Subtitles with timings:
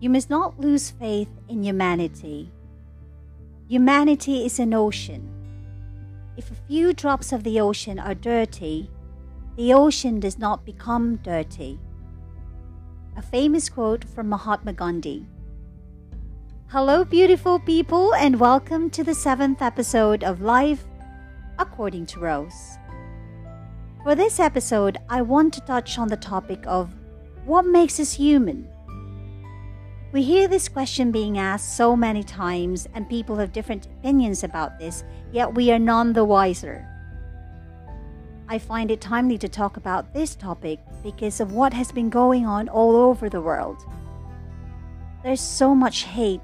[0.00, 2.52] You must not lose faith in humanity.
[3.68, 5.28] Humanity is an ocean.
[6.36, 8.90] If a few drops of the ocean are dirty,
[9.56, 11.80] the ocean does not become dirty.
[13.16, 15.26] A famous quote from Mahatma Gandhi.
[16.68, 20.84] Hello, beautiful people, and welcome to the seventh episode of Life
[21.58, 22.77] According to Rose.
[24.04, 26.94] For this episode, I want to touch on the topic of
[27.44, 28.68] what makes us human.
[30.12, 34.78] We hear this question being asked so many times, and people have different opinions about
[34.78, 36.86] this, yet we are none the wiser.
[38.48, 42.46] I find it timely to talk about this topic because of what has been going
[42.46, 43.84] on all over the world.
[45.24, 46.40] There's so much hate,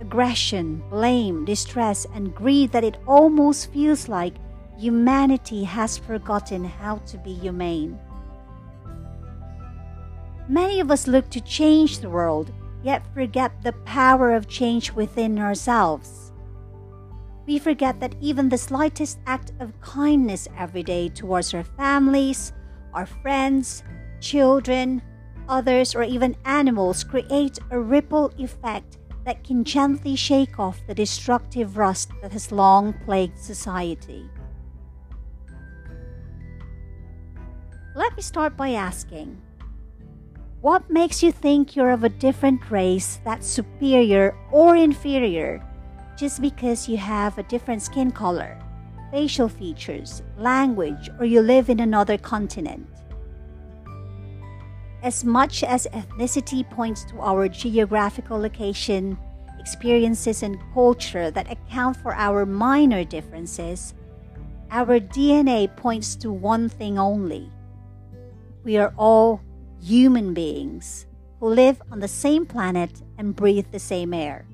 [0.00, 4.34] aggression, blame, distress, and greed that it almost feels like
[4.78, 7.98] humanity has forgotten how to be humane.
[10.48, 12.52] Many of us look to change the world
[12.86, 16.32] yet forget the power of change within ourselves.
[17.44, 22.52] We forget that even the slightest act of kindness every day towards our families,
[22.94, 23.82] our friends,
[24.20, 25.02] children,
[25.48, 31.76] others, or even animals creates a ripple effect that can gently shake off the destructive
[31.76, 34.30] rust that has long plagued society.
[37.96, 39.40] Let me start by asking
[40.60, 45.64] what makes you think you're of a different race that's superior or inferior
[46.14, 48.60] just because you have a different skin color,
[49.10, 52.86] facial features, language, or you live in another continent?
[55.02, 59.16] As much as ethnicity points to our geographical location,
[59.58, 63.94] experiences, and culture that account for our minor differences,
[64.70, 67.50] our DNA points to one thing only.
[68.66, 69.40] We are all
[69.80, 71.06] human beings
[71.38, 74.44] who live on the same planet and breathe the same air.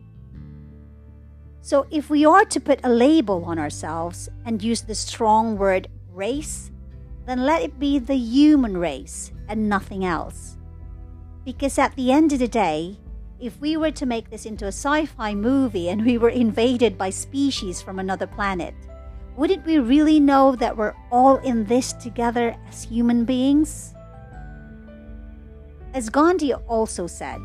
[1.63, 5.89] So, if we are to put a label on ourselves and use the strong word
[6.13, 6.71] race,
[7.25, 10.59] then let it be the human race and nothing else.
[11.47, 12.99] Because at the end of the day,
[13.41, 16.99] if we were to make this into a sci fi movie and we were invaded
[16.99, 18.75] by species from another planet,
[19.39, 23.95] wouldn't we really know that we're all in this together as human beings?
[25.95, 27.41] As Gandhi also said,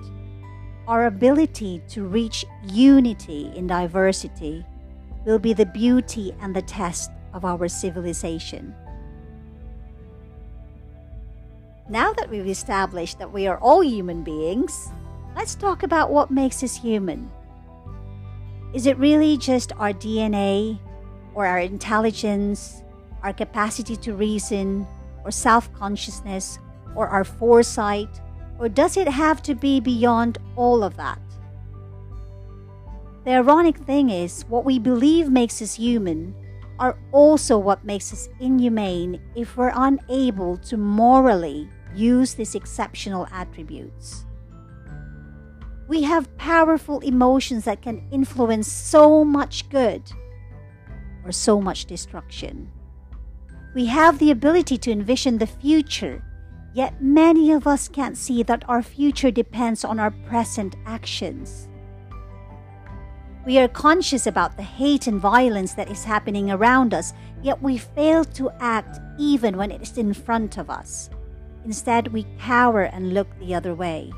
[0.87, 4.65] our ability to reach unity in diversity
[5.25, 8.73] will be the beauty and the test of our civilization.
[11.89, 14.89] Now that we've established that we are all human beings,
[15.35, 17.29] let's talk about what makes us human.
[18.73, 20.79] Is it really just our DNA,
[21.33, 22.81] or our intelligence,
[23.23, 24.87] our capacity to reason,
[25.25, 26.59] or self consciousness,
[26.95, 28.21] or our foresight,
[28.59, 31.19] or does it have to be beyond all of that?
[33.25, 36.33] The ironic thing is, what we believe makes us human
[36.79, 44.25] are also what makes us inhumane if we're unable to morally use these exceptional attributes.
[45.87, 50.03] We have powerful emotions that can influence so much good
[51.25, 52.71] or so much destruction.
[53.73, 56.23] We have the ability to envision the future
[56.77, 61.67] Yet many of us can't see that our future depends on our present actions.
[63.47, 67.79] We are conscious about the hate and violence that is happening around us, yet we
[67.79, 71.09] fail to act even when it is in front of us.
[71.65, 74.13] Instead, we cower and look the other way.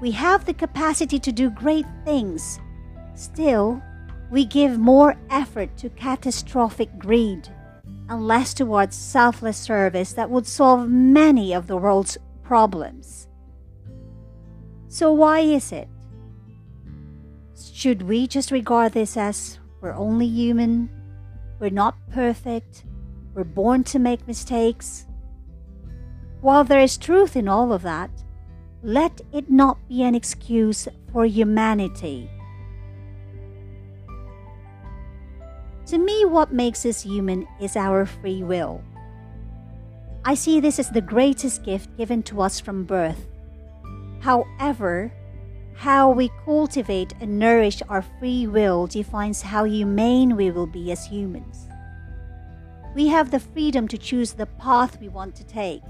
[0.00, 2.58] We have the capacity to do great things.
[3.14, 3.80] Still,
[4.28, 7.48] we give more effort to catastrophic greed
[8.08, 13.28] and less towards selfless service that would solve many of the world's problems.
[14.88, 15.88] So, why is it?
[17.72, 20.88] Should we just regard this as we're only human,
[21.58, 22.84] we're not perfect,
[23.34, 25.06] we're born to make mistakes?
[26.40, 28.10] While there is truth in all of that,
[28.82, 32.30] let it not be an excuse for humanity
[35.94, 38.82] To me, what makes us human is our free will.
[40.24, 43.28] I see this as the greatest gift given to us from birth.
[44.18, 45.12] However,
[45.76, 51.06] how we cultivate and nourish our free will defines how humane we will be as
[51.06, 51.68] humans.
[52.96, 55.82] We have the freedom to choose the path we want to take.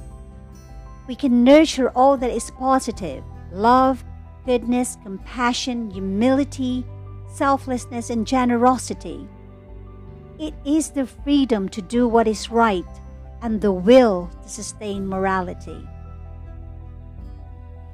[1.09, 4.05] We can nurture all that is positive love,
[4.45, 6.85] goodness, compassion, humility,
[7.27, 9.27] selflessness, and generosity
[10.39, 12.85] it is the freedom to do what is right
[13.43, 15.87] and the will to sustain morality.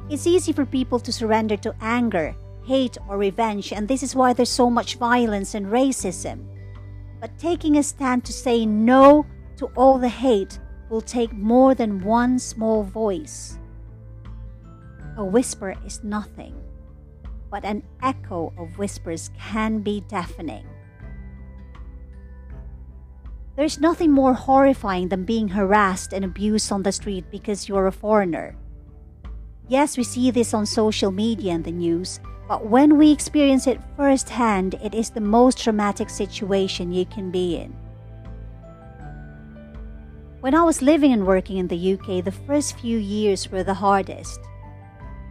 [0.08, 2.34] It's easy for people to surrender to anger,
[2.64, 6.46] hate, or revenge, and this is why there's so much violence and racism.
[7.20, 9.26] But taking a stand to say no
[9.56, 10.58] to all the hate
[10.88, 13.58] will take more than one small voice.
[15.16, 16.54] A whisper is nothing,
[17.50, 20.66] but an echo of whispers can be deafening.
[23.61, 27.93] There's nothing more horrifying than being harassed and abused on the street because you're a
[27.93, 28.57] foreigner.
[29.69, 33.79] Yes, we see this on social media and the news, but when we experience it
[33.99, 37.77] firsthand, it is the most traumatic situation you can be in.
[40.41, 43.75] When I was living and working in the UK, the first few years were the
[43.75, 44.41] hardest.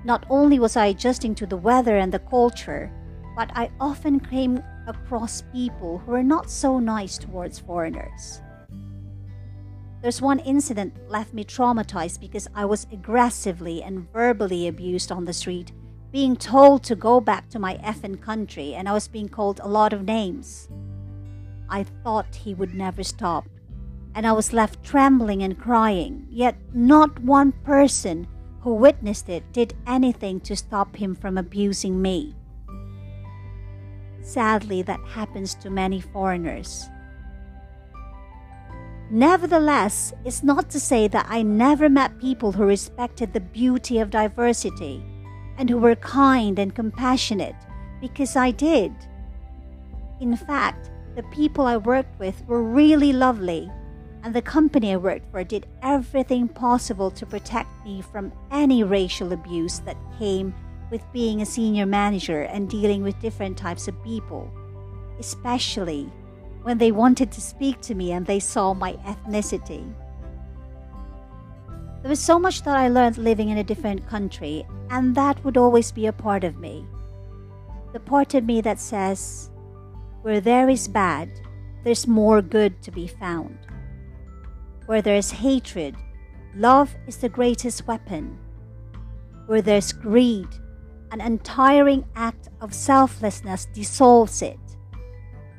[0.04, 2.92] Not only was I adjusting to the weather and the culture,
[3.36, 8.41] but I often came across people who are not so nice towards foreigners.
[10.01, 15.33] There's one incident left me traumatized because I was aggressively and verbally abused on the
[15.33, 15.71] street,
[16.12, 19.68] being told to go back to my effing country, and I was being called a
[19.68, 20.69] lot of names.
[21.69, 23.47] I thought he would never stop,
[24.15, 28.27] and I was left trembling and crying, yet not one person
[28.62, 32.35] who witnessed it did anything to stop him from abusing me.
[34.21, 36.89] Sadly, that happens to many foreigners.
[39.12, 44.12] Nevertheless, it's not to say that I never met people who respected the beauty of
[44.12, 45.04] diversity
[45.57, 47.56] and who were kind and compassionate,
[48.01, 48.94] because I did.
[50.21, 53.71] In fact, the people I worked with were really lovely,
[54.24, 59.33] and the company I worked for did everything possible to protect me from any racial
[59.33, 60.54] abuse that came
[60.91, 64.51] with being a senior manager and dealing with different types of people,
[65.19, 66.12] especially
[66.63, 69.94] when they wanted to speak to me and they saw my ethnicity.
[72.01, 75.57] There was so much that I learned living in a different country, and that would
[75.57, 76.86] always be a part of me.
[77.92, 79.50] The part of me that says,
[80.21, 81.30] where there is bad,
[81.83, 83.57] there's more good to be found.
[84.85, 85.95] Where there is hatred,
[86.56, 88.38] love is the greatest weapon.
[89.45, 90.47] Where there's greed,
[91.11, 94.59] an untiring act of selflessness dissolves it.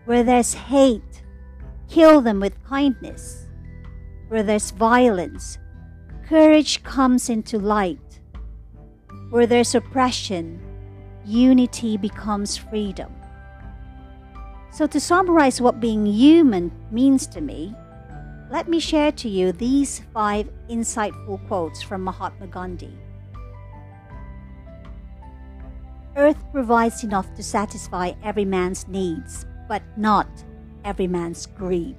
[0.04, 1.22] Where there's hate,
[1.88, 3.46] kill them with kindness.
[4.28, 5.58] Where there's violence,
[6.26, 8.20] courage comes into light.
[9.30, 10.60] Where there's oppression,
[11.24, 13.12] unity becomes freedom.
[14.72, 17.74] So, to summarize what being human means to me,
[18.50, 22.96] let me share to you these five insightful quotes from Mahatma Gandhi.
[26.20, 30.28] Earth provides enough to satisfy every man's needs, but not
[30.84, 31.96] every man's greed.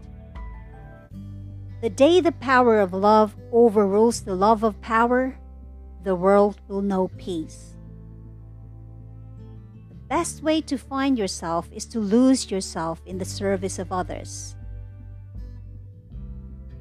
[1.81, 5.35] The day the power of love overrules the love of power,
[6.03, 7.75] the world will know peace.
[9.89, 14.55] The best way to find yourself is to lose yourself in the service of others.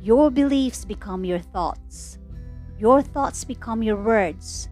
[0.03, 2.19] Your beliefs become your thoughts.
[2.79, 4.69] Your thoughts become your words.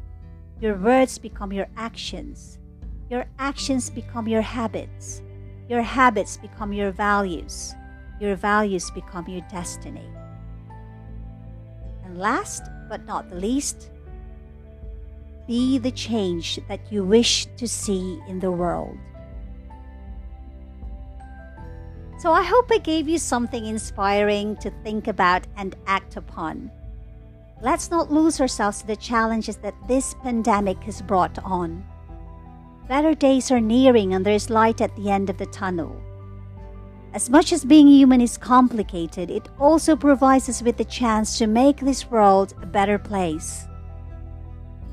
[0.61, 2.58] Your words become your actions.
[3.11, 5.23] Your actions become your habits.
[5.69, 7.75] Your habits become your values.
[8.21, 10.09] Your values become your destiny.
[12.05, 13.91] And last but not the least,
[15.47, 18.97] be the change that you wish to see in the world.
[22.19, 26.71] So I hope I gave you something inspiring to think about and act upon.
[27.63, 31.85] Let's not lose ourselves to the challenges that this pandemic has brought on.
[32.89, 36.03] Better days are nearing and there's light at the end of the tunnel.
[37.13, 41.47] As much as being human is complicated, it also provides us with the chance to
[41.47, 43.67] make this world a better place.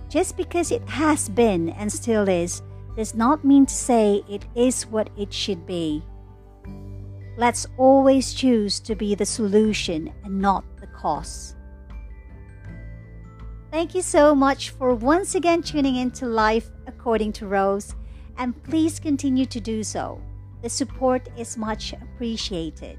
[0.10, 2.62] Just because it has been and still is
[2.98, 6.04] does not mean to say it is what it should be.
[7.38, 11.56] Let's always choose to be the solution and not the cause.
[13.76, 17.94] Thank you so much for once again tuning in to Life According to Rose,
[18.38, 20.22] and please continue to do so.
[20.62, 22.98] The support is much appreciated.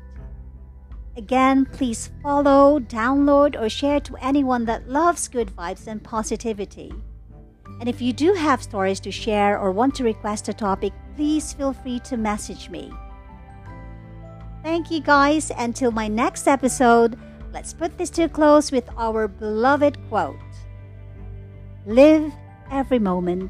[1.16, 6.92] Again, please follow, download, or share to anyone that loves good vibes and positivity.
[7.80, 11.54] And if you do have stories to share or want to request a topic, please
[11.54, 12.92] feel free to message me.
[14.62, 15.50] Thank you guys.
[15.56, 17.18] Until my next episode,
[17.54, 20.36] let's put this to a close with our beloved quote.
[21.86, 22.34] Live
[22.72, 23.48] every moment,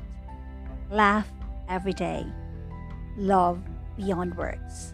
[0.90, 1.26] laugh
[1.70, 2.20] every day,
[3.16, 3.64] love
[3.96, 4.92] beyond words.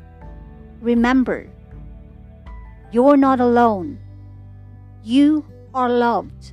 [0.80, 1.50] Remember,
[2.92, 3.98] you're not alone.
[5.02, 5.44] You
[5.74, 6.52] are loved.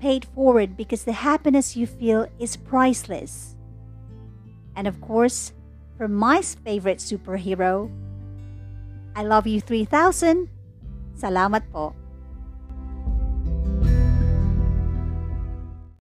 [0.00, 3.54] Pay it forward because the happiness you feel is priceless.
[4.74, 5.52] And of course,
[5.96, 7.86] for my favorite superhero,
[9.14, 10.50] I love you 3000.
[11.14, 11.94] Salamat po.